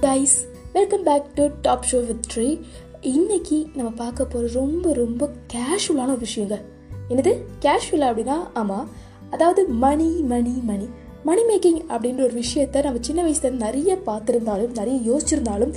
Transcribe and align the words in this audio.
Guys 0.00 0.48
welcome 0.72 1.02
back 1.02 1.34
to 1.34 1.48
top 1.62 1.84
show 1.92 2.06
with 2.06 2.26
Sri 2.34 2.60
இன்னைக்கு 3.00 3.66
நம்ம 3.74 3.90
பார்க்க 3.90 4.24
போகிற 4.24 4.52
ரொம்ப 4.52 4.92
ரொம்ப 4.92 5.30
கேஷுவலான 5.52 6.06
ஒரு 6.06 6.18
விஷயங்க. 6.18 6.60
என்னது? 7.08 7.36
கேஷுவலாக 7.60 8.10
அப்படின்னா 8.10 8.36
ஆமாம் 8.54 8.88
அதாவது 9.30 9.68
மணி 9.68 10.08
மணி 10.08 10.60
மணி 10.62 10.88
மணி 11.24 11.42
மேக்கிங் 11.42 11.84
அப்படின்ற 11.88 12.22
ஒரு 12.22 12.42
விஷயத்த 12.42 12.82
நம்ம 12.82 12.98
சின்ன 13.00 13.22
வயசுல 13.22 13.50
நிறைய 13.50 13.98
பார்த்துருந்தாலும் 14.06 14.70
நிறைய 14.74 15.12
யோசிச்சிருந்தாலும் 15.12 15.74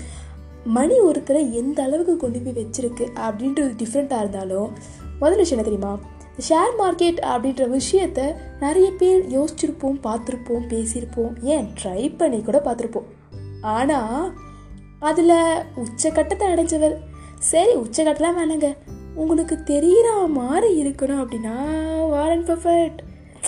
மணி 0.66 1.00
ஒருத்தரை 1.00 1.52
எந்த 1.52 1.84
அளவுக்கு 1.84 2.18
கொண்டு 2.18 2.40
போய் 2.40 2.66
வச்சிருக்கு 2.66 3.08
அப்படின்றது 3.16 3.74
டிஃப்ரெண்ட்டாக 3.84 4.20
இருந்தாலும் 4.20 4.72
முதல் 5.20 5.38
விஷயம் 5.38 5.66
என்ன 5.66 5.78
தெரியுமா? 5.78 6.00
ஷேர் 6.50 6.82
மார்க்கெட் 6.82 7.18
அப்படின்ற 7.20 7.80
விஷயத்த 7.80 8.34
நிறைய 8.60 8.92
பேர் 8.98 9.40
யோசிச்சிருப்போம் 9.40 10.00
பார்த்துருப்போம் 10.04 10.70
பேசியிருப்போம். 10.70 11.42
ஏன்? 11.42 11.68
ட்ரை 11.84 12.18
பண்ணி 12.18 12.42
கூட 12.42 12.62
பார்த்துருப்போம். 12.66 13.06
ஆனால் 13.64 14.34
அதில் 15.00 15.38
உச்சக்கட்டத்தை 15.84 16.46
அடைஞ்சவர். 16.54 16.96
சரி 17.40 17.74
உச்சக்கட்டலாம் 17.76 18.40
வேணுங்க. 18.40 18.68
உங்களுக்கு 19.16 19.64
தெரிகிற 19.64 20.10
மாதிரி 20.28 20.70
இருக்கணும் 20.84 21.22
அப்படின்னா 21.24 21.56
Warren 22.10 22.46
Buffett 22.46 23.00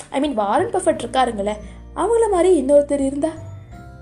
I 0.10 0.20
mean 0.20 0.34
Warren 0.34 0.74
Buffett 0.76 1.04
இருக்காருங்களே. 1.04 1.56
அவங்கள 1.96 2.26
மாதிரி 2.32 2.50
இன்னொருத்தர் 2.62 3.04
இருந்தா 3.10 3.32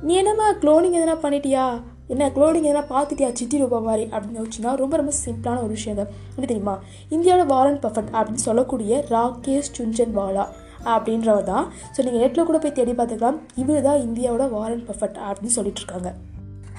நீ 0.01 0.13
என்னம்மா 0.13 0.47
க்ளோனிங் 0.53 0.97
எதனா 0.99 1.15
பண்ணிட்டியா? 1.23 1.65
என்ன 2.07 2.29
க்ளோனிங் 2.29 2.67
எதனா 2.69 2.81
பார்த்துட்டியா 2.89 3.33
சித்தி 3.33 3.57
ரூபா 3.57 3.79
மாதிரி 3.79 4.09
அப்படின்னு 4.11 4.43
வச்சுன்னா 4.43 4.71
ரொம்ப 4.75 4.95
ரொம்ப 4.95 5.11
சிம்பிளான 5.25 5.57
ஒரு 5.57 5.67
விஷயம் 5.67 5.97
தான் 5.97 6.11
என்ன 6.35 6.45
தெரியுமா? 6.45 6.75
இந்தியாவோட 7.09 7.45
வாரன் 7.45 7.79
பஃபட் 7.79 8.11
அப்படின்னு 8.11 8.45
சொல்லக்கூடிய 8.47 9.03
ராகேஷ் 9.09 9.71
சுஞ்சன் 9.77 10.13
வாலா 10.19 10.45
அப்படின்றவர் 10.91 11.47
தான் 11.51 11.65
ஸோ 11.95 11.99
நீங்கள் 12.05 12.23
நெட்டில் 12.23 12.47
கூட 12.49 12.59
போய் 12.63 12.77
தேடி 12.79 12.93
பார்த்துக்கலாம். 12.99 13.39
இவர் 13.61 13.85
தான் 13.87 14.01
இந்தியாவோட 14.07 14.45
வாரன் 14.55 14.85
பர்ஃபெக்ட் 14.89 15.19
அப்படின்னு 15.27 15.55
சொல்லிட்டு 15.57 15.81
இருக்காங்க. 15.83 16.11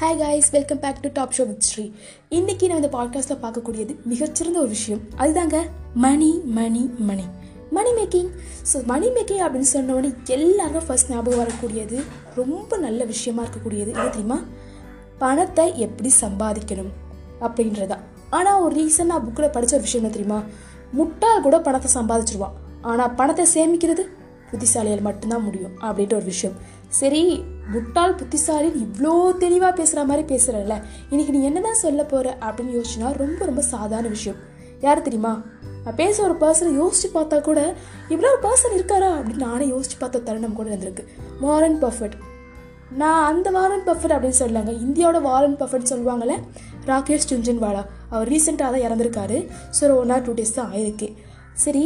Hi 0.00 0.18
guys 0.20 0.50
welcome 0.56 0.82
back 0.84 1.02
to 1.04 1.10
top 1.18 1.34
show 1.36 1.44
with 1.50 1.66
Sri 1.68 1.84
இன்றைக்கி 2.38 2.68
நான் 2.70 2.80
இந்த 2.82 2.92
பாட்காஸ்ட்டில் 2.96 3.42
பார்க்கக்கூடியது 3.44 3.94
மிகச்சிறந்த 4.12 4.58
ஒரு 4.64 4.72
விஷயம். 4.76 5.02
அதுதாங்க 5.22 5.58
money 6.04 6.30
money 6.58 6.84
money 7.10 7.26
money 7.76 7.92
making 7.98 8.30
so 8.70 8.76
money 8.90 9.08
making 9.14 9.42
அப்படின்னு 9.44 9.68
சொன்னோடனே 9.76 10.10
எல்லாரும் 10.34 10.84
ஃபஸ்ட் 10.86 10.88
ஃபர்ஸ்ட் 10.88 11.10
ஞாபகம் 11.12 11.40
வரக்கூடியது 11.42 11.96
ரொம்ப 12.40 12.76
நல்ல 12.84 13.04
விஷயமா 13.12 13.40
இருக்கக்கூடியது 13.44 13.90
என்ன 13.94 14.04
தெரியுமா? 14.08 14.38
பணத்தை 15.22 15.64
எப்படி 15.86 16.10
சம்பாதிக்கணும் 16.20 16.92
அப்படின்றதா 17.46 17.98
ஆனால் 18.36 18.60
ஒரு 18.64 18.74
ரீசனாக 18.80 19.22
புக்கில் 19.24 19.52
படித்த 19.56 19.76
ஒரு 19.76 19.84
விஷயம் 19.86 20.02
என்ன 20.02 20.12
தெரியுமா? 20.16 20.38
முட்டால் 20.98 21.42
கூட 21.46 21.56
பணத்தை 21.66 21.88
சம்பாதிச்சிருவான். 21.98 22.54
ஆனால் 22.90 23.14
பணத்தை 23.18 23.44
சேமிக்கிறது 23.54 24.04
புத்திசாலியால் 24.50 25.06
மட்டும்தான் 25.06 25.44
முடியும் 25.44 25.74
அப்படின்ற 25.86 26.14
ஒரு 26.20 26.26
விஷயம். 26.32 26.56
சரி 26.98 27.22
முட்டாள் 27.74 28.18
புத்திசாலி 28.20 28.68
இவ்வளோ 28.82 29.12
தெளிவாக 29.44 29.72
பேசுகிற 29.78 30.00
மாதிரி 30.10 30.24
பேசுகிறல்ல 30.32 30.74
இன்றைக்கி 31.12 31.32
நீ 31.36 31.40
என்னதான் 31.48 31.82
சொல்ல 31.84 32.02
போகிற 32.12 32.36
அப்படின்னு 32.46 32.76
யோசிச்சுனா 32.76 33.08
ரொம்ப 33.22 33.40
ரொம்ப 33.50 33.62
சாதாரண 33.72 34.10
விஷயம். 34.16 34.38
யார் 34.86 35.06
தெரியுமா? 35.06 35.32
நான் 35.84 35.98
பேச 36.02 36.16
ஒரு 36.26 36.34
பர்சனை 36.42 36.70
யோசிச்சு 36.80 37.08
பார்த்தா 37.14 37.36
கூட 37.48 37.60
இவ்வளோ 38.12 38.28
ஒரு 38.34 38.40
பர்சன் 38.46 38.76
இருக்காரா 38.76 39.08
அப்படின்னு 39.16 39.46
நானே 39.48 39.66
யோசிச்சு 39.72 39.96
பார்த்த 39.98 40.22
தருணம் 40.28 40.58
கூட 40.58 40.68
இருந்திருக்கு 40.74 41.04
வாரன் 41.44 41.78
பர்ஃபெக்ட் 41.84 42.18
நான் 43.00 43.24
அந்த 43.30 43.48
வாரன் 43.50 43.86
பஃபட் 43.86 44.14
அப்படின்னு 44.14 44.40
சொல்லலாங்க. 44.40 44.72
இந்தியாவோட 44.86 45.20
வாரன் 45.28 45.56
பஃபட் 45.60 45.90
சொல்லுவாங்கள்ல 45.92 46.34
ராகேஷ் 46.90 47.30
சுஞ்சன்வாலா 47.30 47.82
அவர் 48.10 48.30
ரீசெண்டாக 48.32 48.70
தான் 48.74 48.84
இறந்துருக்காரு. 48.86 49.38
So 49.78 49.90
one 50.02 50.12
or 50.16 50.26
two 50.26 50.34
days 50.40 50.58
தான் 50.58 50.70
ஆயிருக்கு. 50.74 51.08
சரி 51.64 51.84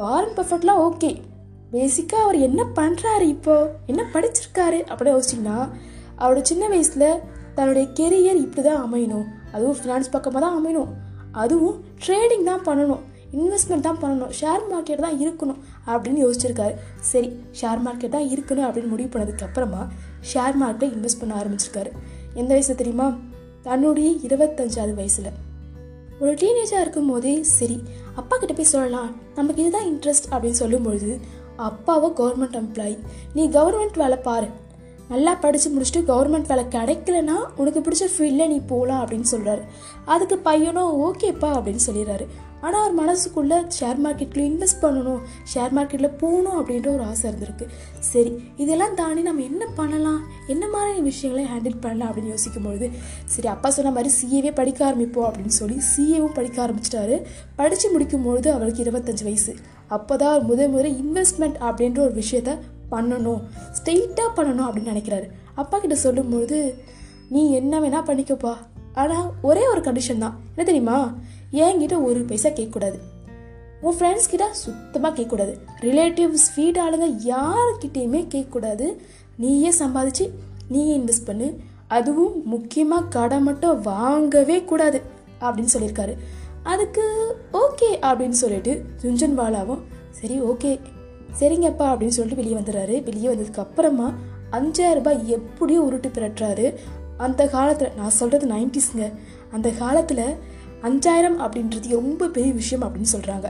வாரன் 0.00 0.36
பர்ஃபெக்ட்லாம் 0.36 0.82
ஓகே. 0.86 1.22
பேசிக்காக 1.72 2.22
அவர் 2.22 2.36
என்ன 2.36 2.64
பண்ணுறாரு 2.74 3.20
இப்போ? 3.20 3.72
என்ன 3.86 4.02
படிச்சிருக்காரு? 4.12 4.78
அப்படின்னு 4.88 5.14
யோசிச்சிங்கன்னா 5.16 5.70
அவரோட 6.18 6.42
சின்ன 6.42 6.68
வயசில் 6.68 7.20
தன்னுடைய 7.54 7.88
கெரியர் 7.94 8.34
இப்படி 8.34 8.68
தான் 8.68 8.82
அமையணும். 8.86 9.26
அதுவும் 9.52 9.76
ஃபினான்ஸ் 9.76 10.10
பக்கமாக 10.10 10.46
தான் 10.46 10.56
அமையணும். 10.58 10.88
அதுவும் 11.32 11.84
ட்ரேடிங் 12.06 12.44
தான் 12.44 12.64
பண்ணணும். 12.64 13.02
இன்வெஸ்ட்மெண்ட் 13.32 13.80
தான் 13.80 14.00
பண்ணணும். 14.02 14.32
ஷேர் 14.40 14.64
மார்க்கெட் 14.70 15.04
தான் 15.06 15.20
இருக்கணும் 15.20 15.60
அப்படின்னு 15.86 16.20
யோசிச்சிருக்காரு. 16.24 16.74
சரி 17.00 17.28
ஷேர் 17.60 17.84
மார்க்கெட் 17.84 18.16
தான் 18.16 18.28
இருக்கணும் 18.28 18.68
அப்படின்னு 18.68 18.88
முடிவு 18.88 19.18
பண்ணதுக்கப்புறமா 19.18 19.82
ஷேர் 20.34 20.56
மார்க்கெட்டை 20.62 20.90
இன்வெஸ்ட் 20.96 21.20
பண்ண 21.20 21.34
ஆரம்பிச்சிருக்காரு. 21.42 21.92
எந்த 22.34 22.48
வயசில் 22.48 22.76
தெரியுமா? 22.76 23.16
தன்னுடைய 23.62 24.10
இருபத்தஞ்சாவது 24.10 24.94
வயசில். 24.94 25.32
ஒரு 26.20 26.32
டீனேஜாக 26.40 26.80
இருக்கும் 26.80 27.10
போதே 27.10 27.42
சரி 27.42 27.76
அப்பா 28.14 28.36
கிட்ட 28.36 28.54
போய் 28.54 28.72
சொல்லலாம். 28.74 29.10
நமக்கு 29.34 29.62
இதுதான் 29.62 29.86
இன்ட்ரெஸ்ட் 29.90 30.28
அப்படின்னு 30.30 30.60
சொல்லும்பொழுது 30.62 31.12
அப்பாவோ 31.68 32.08
கவர்மெண்ட் 32.20 32.58
எம்ப்ளாயி 32.60 32.96
நீ 33.34 33.48
கவர்மெண்ட் 33.48 33.96
வேலை 33.96 34.18
பாரு. 34.26 34.48
நல்லா 35.08 35.32
படித்து 35.34 35.68
முடிச்சுட்டு 35.70 36.00
கவர்மெண்ட் 36.10 36.50
வேலை 36.50 36.64
கிடைக்கலனா 36.74 37.36
உனக்கு 37.56 37.80
பிடிச்ச 37.80 38.04
ஃபீல்டில் 38.14 38.52
நீ 38.52 38.58
போகலாம் 38.72 39.06
அப்படின்னு 39.06 39.30
சொல்கிறாரு 39.30 39.62
அதுக்கு 40.04 40.38
பையனும் 40.38 40.94
ஓகேப்பா 41.06 41.50
அப்படின்னு 41.58 41.86
சொல்லிடுறாரு. 41.86 42.26
ஆனால் 42.60 42.80
அவர் 42.82 42.96
மனசுக்குள்ளே 43.00 43.58
ஷேர் 43.78 44.00
மார்க்கெட்டில் 44.04 44.44
இன்வெஸ்ட் 44.50 44.80
பண்ணணும் 44.82 45.20
ஷேர் 45.52 45.74
மார்க்கெட்டில் 45.78 46.16
போகணும் 46.22 46.58
அப்படின்ற 46.60 46.88
ஒரு 46.94 47.04
ஆசை 47.10 47.24
இருந்திருக்கு. 47.30 47.66
சரி 48.10 48.32
இதெல்லாம் 48.56 48.94
தாண்டி 48.94 49.22
நம்ம 49.22 49.42
என்ன 49.42 49.66
பண்ணலாம்? 49.80 50.20
என்ன 50.46 50.68
மாதிரி 50.68 51.00
விஷயங்களை 51.00 51.44
ஹேண்டில் 51.52 51.80
பண்ணலாம் 51.80 52.10
அப்படின்னு 52.10 52.34
யோசிக்கும் 52.34 52.66
பொழுது 52.68 52.88
சரி 53.24 53.48
அப்பா 53.48 53.70
சொன்ன 53.70 53.92
மாதிரி 53.98 54.12
சிஏவே 54.20 54.52
படிக்க 54.54 54.80
ஆரம்பிப்போம் 54.90 55.28
அப்படின்னு 55.28 55.58
சொல்லி 55.60 55.78
சிஏவும் 55.92 56.36
படிக்க 56.38 56.58
ஆரம்பிச்சிட்டாரு. 56.66 57.18
படித்து 57.56 57.90
முடிக்கும் 57.90 58.26
பொழுது 58.28 58.50
அவருக்கு 58.52 58.84
இருபத்தஞ்சு 58.84 59.22
வயசு. 59.22 59.54
அப்போ 59.88 60.16
தான் 60.16 60.44
முதல் 60.44 60.68
முறை 60.68 60.90
இன்வெஸ்ட்மெண்ட் 61.04 61.58
அப்படின்ற 61.68 61.98
ஒரு 61.98 62.14
விஷயத்த 62.22 62.58
பண்ணணும் 62.90 63.42
ஸ்ட்ரெயிட்டாக 63.78 64.30
பண்ணணும் 64.36 64.66
அப்படின்னு 64.68 64.94
நினைக்கிறாரு. 64.94 65.26
அப்பா 65.54 65.78
கிட்ட 65.78 65.96
சொல்லும்பொழுது 66.04 66.58
நீ 67.34 67.42
என்ன 67.52 67.80
வேணால் 67.80 68.06
பண்ணிக்கப்பா. 68.08 68.52
ஆனால் 68.94 69.32
ஒரே 69.42 69.66
ஒரு 69.66 69.80
கண்டிஷன் 69.80 70.18
தான். 70.18 70.38
என்ன 70.56 70.64
தெரியுமா? 70.64 71.14
என்கிட்ட 71.52 72.02
ஒரு 72.02 72.20
பைசா 72.22 72.48
கேட்கக்கூடாது. 72.48 72.98
உன் 73.80 73.94
ஃப்ரெண்ட்ஸ் 73.94 74.30
கிட்ட 74.30 74.52
சுத்தமாக 74.52 75.22
கேட்கக்கூடாது. 75.22 75.58
ரிலேட்டிவ்ஸ் 75.80 76.48
வீடு 76.56 76.80
ஆளுங்க 76.84 77.08
யாருக்கிட்டேயுமே 77.26 78.20
கேட்கக்கூடாது. 78.34 78.96
நீயே 79.36 79.72
சம்பாதிச்சு 79.78 80.30
நீயே 80.68 80.98
இன்வெஸ்ட் 80.98 81.26
பண்ணு. 81.26 81.56
அதுவும் 81.88 82.42
முக்கியமாக 82.44 83.06
கடை 83.06 83.40
மட்டும் 83.40 83.80
வாங்கவே 83.80 84.64
கூடாது 84.64 85.02
அப்படின்னு 85.40 85.74
சொல்லியிருக்காரு. 85.74 86.16
அதுக்கு 86.62 87.36
ஓகே 87.52 87.90
அப்படின்னு 87.90 88.40
சொல்லிட்டு 88.42 88.84
ஜுஞ்சன்வாலாவும் 89.02 89.80
சரி 90.10 90.40
ஓகே. 90.40 90.80
சரிங்கப்பா 91.40 91.86
அப்படின்னு 91.92 92.16
சொல்லிட்டு 92.18 92.42
வெளியே 92.42 92.56
வந்துடுறாரு. 92.56 93.02
வெளியே 93.02 93.28
வந்ததுக்கு 93.28 93.58
அப்புறமா 93.58 94.12
அஞ்சாயிரம் 94.50 94.92
ரூபாய் 94.92 95.28
எப்படியோ 95.28 95.80
உருட்டு 95.82 96.08
பிறட்டுறாரு 96.14 96.74
அந்த 97.26 97.42
காலத்தில் 97.54 97.96
நான் 97.96 98.16
சொல்கிறது 98.20 98.46
நைன்டிஸுங்க 98.54 99.06
அந்த 99.50 99.68
காலத்தில் 99.82 100.26
அஞ்சாயிரம் 100.82 101.38
அப்படின்றது 101.44 101.88
ரொம்ப 101.88 102.28
பெரிய 102.36 102.52
விஷயம் 102.52 102.84
அப்படின்னு 102.84 103.12
சொல்கிறாங்க 103.16 103.48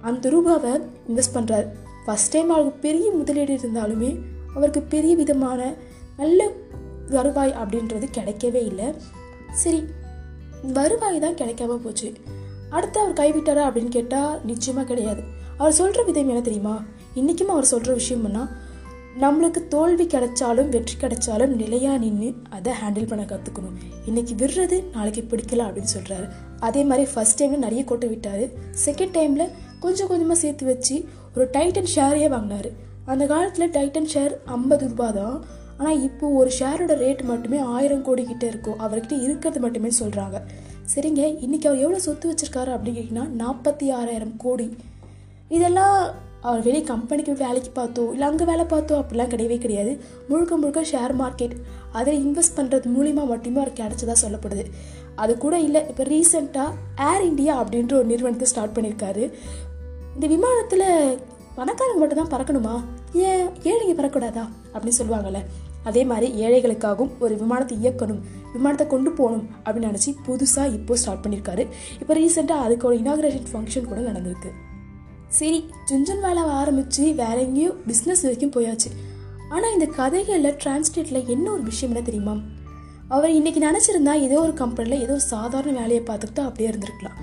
அந்த 0.00 0.24
ரூபாவை 0.30 0.72
இன்வெஸ்ட் 1.08 1.34
பண்ணுறாரு 1.34 1.66
ஃபஸ்ட் 2.06 2.32
டைம் 2.34 2.50
அவருக்கு 2.50 2.78
பெரிய 2.86 3.06
முதலீடு 3.10 3.54
இருந்தாலுமே 3.56 4.10
அவருக்கு 4.54 4.82
பெரிய 4.94 5.14
விதமான 5.16 5.60
நல்ல 6.16 6.48
வருவாய் 7.10 7.54
அப்படின்றது 7.62 8.06
கிடைக்கவே 8.18 8.60
இல்லை. 8.70 8.88
சரி 9.52 9.80
வருவாய் 10.72 11.22
தான் 11.24 11.38
கிடைக்காம 11.40 11.76
போச்சு. 11.76 12.08
அடுத்து 12.70 12.98
அவர் 13.00 13.18
கைவிட்டாரா 13.20 13.62
அப்படின்னு 13.68 13.94
கேட்டால் 13.96 14.40
நிச்சயமாக 14.44 14.86
கிடையாது. 14.86 15.22
அவர் 15.58 15.72
சொல்கிற 15.72 16.02
விதம் 16.02 16.28
என்ன 16.28 16.40
தெரியுமா? 16.40 16.74
இன்றைக்கும் 17.14 17.52
அவர் 17.54 17.70
சொல்கிற 17.72 17.94
விஷயம்னா 17.94 18.42
நம்மளுக்கு 19.22 19.60
தோல்வி 19.68 20.04
கிடைச்சாலும் 20.04 20.68
வெற்றி 20.74 20.94
கிடைச்சாலும் 20.96 21.54
நிலையாக 21.60 21.98
நின்று 22.02 22.28
அதை 22.56 22.72
ஹேண்டில் 22.80 23.08
பண்ண 23.10 23.22
கற்றுக்கணும் 23.32 23.78
இன்றைக்கி 24.08 24.34
விடுறது 24.42 24.76
நாளைக்கு 24.94 25.22
பிடிக்கல 25.30 25.64
அப்படின்னு 25.68 25.94
சொல்கிறாரு 25.96 26.26
அதே 26.66 26.82
மாதிரி 26.84 27.04
ஃபஸ்ட் 27.12 27.38
டைமில் 27.40 27.64
நிறைய 27.66 27.82
கொட்டை 27.84 28.08
விட்டார். 28.08 28.44
செகண்ட் 28.84 29.14
டைமில் 29.18 29.52
கொஞ்சம் 29.80 30.10
கொஞ்சமாக 30.12 30.38
சேர்த்து 30.42 30.64
வச்சு 30.70 30.96
ஒரு 31.34 31.46
டைட்டன் 31.56 31.90
ஷேரையே 31.94 32.28
வாங்கினார். 32.34 32.70
அந்த 33.06 33.26
காலத்தில் 33.26 33.72
டைட்டன் 33.76 34.10
ஷேர் 34.14 34.34
ஐம்பது 34.56 34.86
ரூபா 34.92 35.10
தான். 35.18 35.36
ஆனால் 35.78 36.00
இப்போ 36.08 36.26
ஒரு 36.40 36.50
ஷேரோட 36.60 36.94
ரேட் 37.04 37.22
மட்டுமே 37.32 37.58
ஆயிரம் 37.58 38.06
கோடி 38.08 38.24
கிட்டே 38.30 38.48
இருக்கும். 38.52 38.80
அவர்கிட்ட 38.84 39.14
இருக்கிறது 39.26 39.60
மட்டுமே 39.66 39.92
சொல்கிறாங்க 40.00 40.38
சரிங்க 40.94 41.22
இன்றைக்கி 41.44 41.66
அவர் 41.68 41.84
எவ்வளோ 41.84 42.00
சொத்து 42.06 42.30
வச்சுருக்காரு 42.30 42.70
அப்படின்னு 42.74 42.98
கேட்டிங்கன்னா 42.98 43.28
நாற்பத்தி 43.42 43.86
ஆறாயிரம் 43.98 44.36
கோடி. 44.46 44.68
இதெல்லாம் 45.48 45.96
அவர் 46.48 46.62
வெளியே 46.66 46.82
கம்பெனிக்கு 46.90 47.32
வேலைக்கு 47.42 47.70
பார்த்தோ 47.78 48.04
இல்லை 48.12 48.26
அங்கே 48.28 48.44
வேலை 48.50 48.64
பார்த்தோ 48.72 48.94
அப்படிலாம் 49.00 49.32
கிடையவே 49.32 49.58
கிடையாது. 49.64 49.92
முழுக்க 50.28 50.56
முழுக்க 50.60 50.82
ஷேர் 50.92 51.14
மார்க்கெட் 51.22 51.54
அதில் 51.98 52.20
இன்வெஸ்ட் 52.26 52.56
பண்ணுறது 52.58 52.92
மூலிமா 52.96 53.24
மட்டுமே 53.32 53.60
அவர் 53.62 53.78
கிடைச்சதா 53.80 54.14
சொல்லப்படுது. 54.24 54.64
அது 55.22 55.32
கூட 55.44 55.54
இல்லை 55.66 55.80
இப்போ 55.90 56.04
ரீசெண்டாக 56.12 57.08
ஏர் 57.10 57.26
இண்டியா 57.30 57.54
அப்படின்ற 57.62 57.94
ஒரு 58.00 58.08
நிறுவனத்தை 58.12 58.48
ஸ்டார்ட் 58.52 58.76
பண்ணியிருக்காரு. 58.76 59.24
இந்த 60.16 60.26
விமானத்தில் 60.34 60.86
பணக்காரங்க 61.58 62.00
மட்டும் 62.02 62.20
தான் 62.22 62.32
பறக்கணுமா? 62.34 62.74
ஏன்? 63.26 63.46
ஏழைங்க 63.70 63.94
பறக்கூடாதா 64.00 64.44
அப்படின்னு 64.72 65.00
சொல்லுவாங்கள்ல 65.00 65.40
அதே 65.88 66.02
மாதிரி 66.04 66.26
ஏழைகளுக்காகவும் 66.44 67.12
ஒரு 67.24 67.34
விமானத்தை 67.42 67.76
இயக்கணும் 67.82 68.22
விமானத்தை 68.54 68.86
கொண்டு 68.86 69.10
போகணும் 69.18 69.46
அப்படின்னு 69.64 69.90
நினச்சி 69.90 70.10
புதுசாக 70.26 70.74
இப்போ 70.78 70.96
ஸ்டார்ட் 71.02 71.22
பண்ணியிருக்காரு. 71.26 71.64
இப்போ 72.00 72.14
ரீசெண்டாக 72.20 72.66
அதுக்கு 72.66 72.88
ஒரு 72.90 72.98
இனாகிரேஷன் 73.04 73.48
ஃபங்க்ஷன் 73.52 73.88
கூட 73.92 74.00
நடந்திருக்கு. 74.10 74.50
சரி 75.38 75.58
ஜுஞ்சன் 75.88 76.22
வேலை 76.22 76.42
ஆரம்பித்து 76.42 77.02
வேற 77.14 77.36
எங்கேயோ 77.40 77.70
பிஸ்னஸ் 77.88 78.22
வரைக்கும் 78.22 78.54
போயாச்சு. 78.56 78.88
ஆனால் 79.48 79.72
இந்த 79.72 79.86
கதைகளில் 79.98 80.56
டிரான்ஸ்லேட்டில் 80.62 81.26
என்ன 81.26 81.50
ஒரு 81.50 81.62
விஷயம் 81.62 81.94
என்ன 81.94 82.06
தெரியுமா? 82.06 82.34
அவர் 83.08 83.30
இன்றைக்கி 83.30 83.60
நினச்சிருந்தா 83.66 84.14
ஏதோ 84.20 84.40
ஒரு 84.40 84.54
கம்பெனியில் 84.54 85.02
ஏதோ 85.02 85.12
ஒரு 85.12 85.20
சாதாரண 85.20 85.72
வேலையை 85.78 86.02
பார்த்துக்கிட்டு 86.06 86.42
அப்படியே 86.46 86.68
இருந்திருக்கலாம். 86.70 87.18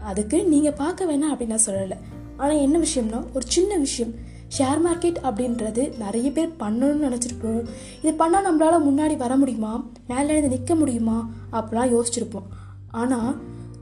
அதுக்கு 0.00 0.44
நீங்கள் 0.44 0.72
பார்க்க 0.72 1.04
வேணாம் 1.04 1.32
அப்படின்னு 1.32 1.54
நான் 1.56 1.66
சொல்லலை. 1.66 1.98
ஆனால் 2.36 2.56
என்ன 2.56 2.78
விஷயம்னா 2.78 3.20
ஒரு 3.34 3.44
சின்ன 3.46 3.76
விஷயம். 3.76 4.14
ஷேர் 4.58 4.80
மார்க்கெட் 4.86 5.20
அப்படின்றது 5.28 5.98
நிறைய 5.98 6.30
பேர் 6.30 6.56
பண்ணணும்னு 6.58 7.06
நினச்சிருப்போம். 7.06 7.62
இது 8.02 8.12
பண்ணால் 8.12 8.46
நம்மளால் 8.48 8.86
முன்னாடி 8.88 9.16
வர 9.16 9.36
முடியுமா? 9.36 9.72
மேலே 10.08 10.28
இருந்து 10.28 10.54
நிற்க 10.56 10.74
முடியுமா? 10.74 11.18
அப்படிலாம் 11.52 11.92
யோசிச்சிருப்போம். 11.94 12.48
ஆனால் 12.90 13.32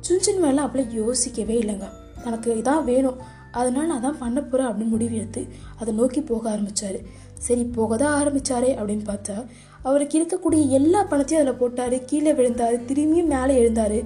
சுன்சின் 0.08 0.40
வேலை 0.40 0.64
அப்படிலாம் 0.64 0.98
யோசிக்கவே 1.02 1.58
இல்லைங்க. 1.60 1.88
தனக்கு 2.24 2.62
இதான் 2.62 2.84
வேணும். 2.84 3.18
அதனால் 3.54 3.86
நான் 3.86 4.00
தான் 4.00 4.18
பண்ண 4.18 4.38
போகிறேன் 4.40 4.68
அப்படின்னு 4.68 4.94
முடிவு 4.94 5.14
எடுத்து 5.16 5.42
அதை 5.80 5.94
நோக்கி 5.94 6.20
போக 6.20 6.50
ஆரம்பித்தார் 6.50 6.98
சரி 7.46 7.64
போக 7.64 7.96
தான் 7.96 8.14
ஆரம்பித்தாரே 8.20 8.70
அப்படின்னு 8.78 9.04
பார்த்தா 9.06 9.36
அவருக்கு 9.82 10.16
இருக்கக்கூடிய 10.20 10.68
எல்லா 10.68 11.00
பணத்தையும் 11.04 11.42
அதில் 11.42 11.60
போட்டார் 11.60 11.96
கீழே 12.04 12.32
விழுந்தார் 12.32 12.76
திரும்பியும் 12.88 13.32
மேலே 13.34 13.54
எழுந்தார். 13.62 13.98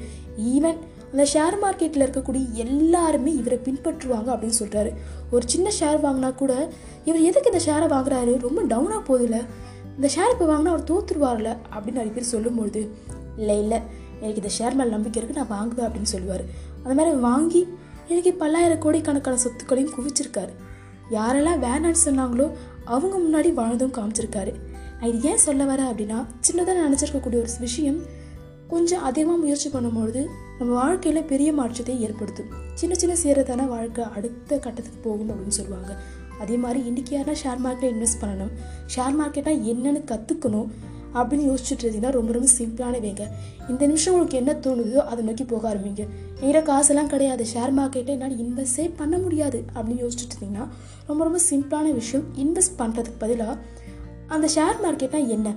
ஈவன் 0.55 0.79
அந்த 1.13 1.25
ஷேர் 1.33 1.57
மார்க்கெட்டில் 1.63 2.05
இருக்கக்கூடிய 2.07 2.45
எல்லாருமே 2.55 3.33
இவரை 3.35 3.59
பின்பற்றுவாங்க 3.67 4.29
அப்படின்னு 4.35 4.59
சொல்கிறாரு 4.59 4.91
ஒரு 5.31 5.45
சின்ன 5.47 5.69
ஷேர் 5.81 6.01
வாங்கினா 6.05 6.31
கூட 6.35 6.55
இவர் 7.05 7.21
எதுக்கு 7.21 7.53
இந்த 7.53 7.63
ஷேரை 7.67 7.87
வாங்குறாரு? 7.95 8.33
ரொம்ப 8.47 8.63
டவுனாக 8.63 9.03
போதில்ல 9.09 9.39
இந்த 9.97 10.09
ஷேர் 10.17 10.33
இப்போ 10.33 10.47
வாங்கினா 10.47 10.73
அவர் 10.75 10.89
தோத்துருவார்ல 10.91 11.53
அப்படின்னு 11.75 12.01
நிறைய 12.01 12.13
பேர் 12.13 12.33
சொல்லும்பொழுது 12.35 12.83
இல்லை 13.37 13.57
இல்லை 13.63 13.79
எனக்கு 14.21 14.43
இந்த 14.43 14.53
ஷேர் 14.59 14.75
மேலே 14.75 14.91
நம்பிக்கை 14.91 15.19
இருக்குது 15.23 15.41
நான் 15.41 15.55
வாங்குவேன் 15.57 15.87
அப்படின்னு 15.89 16.13
சொல்லுவார். 16.15 16.45
அந்த 16.83 16.95
மாதிரி 16.95 17.17
வாங்கி 17.21 17.63
எனக்கு 18.09 18.33
பல்லாயிரம் 18.43 18.83
கோடிக்கணக்கான 18.85 19.39
சொத்துக்களையும் 19.45 19.95
குவிச்சிருக்காரு. 19.97 20.53
யாரெல்லாம் 21.11 21.63
வேணான்னு 21.67 22.05
சொன்னாங்களோ 22.05 22.47
அவங்க 22.85 23.17
முன்னாடி 23.25 23.51
வாழ்ந்தும் 23.53 23.97
காமிச்சிருக்காரு. 23.99 24.53
இது 25.09 25.29
ஏன் 25.31 25.45
சொல்ல 25.47 25.65
வர 25.65 25.83
அப்படின்னா 25.91 26.19
சின்னதாக 26.47 26.79
நினச்சிருக்கக்கூடிய 26.87 27.39
ஒரு 27.45 27.53
விஷயம் 27.59 27.99
கொஞ்சம் 28.69 29.05
அதிகமாக 29.09 29.39
முயற்சி 29.39 29.69
பண்ணும்பொழுது 29.69 30.23
நம்ம 30.59 30.71
வாழ்க்கையில் 30.75 31.29
பெரிய 31.33 31.53
மாற்றத்தை 31.53 31.95
ஏற்படுத்தும். 32.07 32.51
சின்ன 32.75 32.95
சின்ன 32.95 33.15
சேரதான 33.25 33.67
வாழ்க்கை 33.69 34.05
அடுத்த 34.17 34.59
கட்டத்துக்கு 34.59 35.01
போகும் 35.09 35.31
அப்படின்னு 35.31 35.59
சொல்லுவாங்க. 35.61 35.93
அதே 36.41 36.57
மாதிரி 36.57 36.81
இன்றைக்கி 36.91 37.13
யாருன்னா 37.15 37.37
ஷேர் 37.43 37.63
மார்க்கெட்டில் 37.65 37.95
இன்வெஸ்ட் 37.95 38.21
பண்ணணும். 38.21 38.53
ஷேர் 38.95 39.17
மார்க்கெட்டாக 39.21 39.63
என்னென்னு 39.73 40.03
கற்றுக்கணும் 40.13 40.69
அப்படின்னு 41.15 41.47
யோசிச்சுட்டு 41.51 41.83
இருந்தீங்கன்னா 41.83 42.11
ரொம்ப 42.11 42.33
ரொம்ப 42.33 42.49
சிம்பிளான 42.59 43.01
வேங்க. 43.05 43.27
இந்த 43.69 43.87
நிமிஷம் 43.87 44.15
உங்களுக்கு 44.15 44.37
என்ன 44.37 44.53
தோணுதோ 44.53 44.97
அதை 44.97 45.25
நோக்கி 45.25 45.45
போக 45.45 45.75
ஆரம்பிங்க. 45.75 46.09
என்கிட்ட 46.41 46.63
காசெல்லாம் 46.63 47.07
கிடையாது. 47.07 47.47
ஷேர் 47.55 47.73
மார்க்கெட்டை 47.79 48.07
என்னால் 48.07 48.37
இன்வெஸ்டே 48.37 48.91
பண்ண 48.97 49.19
முடியாது 49.19 49.65
அப்படின்னு 49.75 50.05
யோசிச்சுட்டு 50.05 50.37
இருந்தீங்கன்னா 50.39 50.69
ரொம்ப 51.07 51.25
ரொம்ப 51.25 51.39
சிம்பிளான 51.51 51.93
விஷயம். 51.93 52.27
இன்வெஸ்ட் 52.37 52.79
பண்ணுறதுக்கு 52.79 53.19
பதிலாக 53.19 53.59
அந்த 54.27 54.49
ஷேர் 54.55 54.85
மார்க்கெட்னா 54.85 55.27
என்ன? 55.29 55.55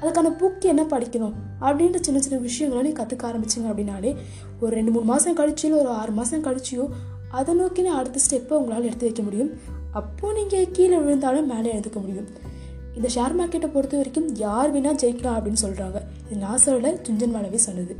அதுக்கான 0.00 0.32
புக் 0.40 0.60
என்ன 0.60 0.82
படிக்கணும்? 0.82 1.32
அப்படின்ற 1.60 2.00
சின்ன 2.00 2.20
சின்ன 2.20 2.38
விஷயங்களை 2.38 2.92
நீ 2.92 3.02
கற்றுக்க 3.02 3.22
ஆரம்பிச்சிங்க 3.30 3.68
அப்படின்னாலே 3.70 4.16
ஒரு 4.60 4.74
ரெண்டு 4.74 4.90
மூணு 4.90 5.04
மாதம் 5.04 5.36
கழிச்சு 5.36 5.64
இல்லை 5.64 5.78
ஒரு 5.78 5.88
ஆறு 5.88 6.12
மாதம் 6.12 6.44
கழிச்சியோ 6.44 6.88
அதை 7.28 7.60
நோக்கின 7.60 7.84
அடுத்த 7.84 8.20
ஸ்டெப்பை 8.30 8.52
உங்களால் 8.52 8.84
எடுத்து 8.84 9.04
வைக்க 9.04 9.22
முடியும். 9.22 9.50
அப்போது 9.92 10.34
நீங்கள் 10.34 10.68
கீழே 10.72 10.96
விழுந்தாலும் 10.96 11.46
மேலே 11.46 11.72
எடுத்துக்க 11.72 12.00
முடியும். 12.00 12.52
இந்த 12.94 13.08
ஷேர் 13.14 13.36
மார்க்கெட்டை 13.38 13.68
பொறுத்த 13.72 13.96
வரைக்கும் 13.96 14.28
யார் 14.36 14.72
வேணால் 14.74 15.00
ஜெயிக்கலாம் 15.02 15.36
அப்படின்னு 15.38 15.62
சொல்கிறாங்க 15.62 15.98
இது 16.26 16.36
நான் 16.38 16.62
சொல்லலை 16.66 16.92
சுஞ்சன் 17.02 17.34
மாலவே 17.34 17.60
சொன்னது 17.60 17.94